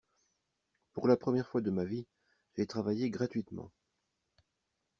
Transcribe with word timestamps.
Pour 0.93 1.07
la 1.07 1.15
première 1.15 1.47
fois 1.47 1.61
de 1.61 1.69
ma 1.69 1.85
vie, 1.85 2.07
j’ai 2.57 2.65
travaillé 2.65 3.11
gratuitement. 3.11 3.69